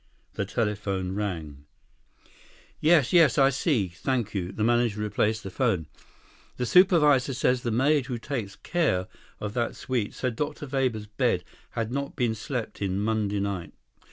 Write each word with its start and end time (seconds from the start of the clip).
The 0.33 0.45
telephone 0.45 1.13
rang. 1.13 1.65
"Yes. 2.79 3.13
Yes. 3.13 3.37
I 3.37 3.51
see. 3.51 3.89
Thank 3.89 4.33
you." 4.33 4.51
The 4.51 4.63
manager 4.63 4.99
replaced 4.99 5.43
the 5.43 5.51
phone. 5.51 5.85
"The 6.57 6.65
supervisor 6.65 7.35
says 7.35 7.61
the 7.61 7.69
maid 7.69 8.07
who 8.07 8.17
takes 8.17 8.55
care 8.55 9.07
of 9.39 9.53
that 9.53 9.75
suite 9.75 10.15
said 10.15 10.35
Dr. 10.35 10.65
Weber's 10.65 11.05
bed 11.05 11.43
had 11.73 11.91
not 11.91 12.15
been 12.15 12.33
slept 12.33 12.81
in 12.81 12.99
Monday 12.99 13.39
night." 13.39 13.73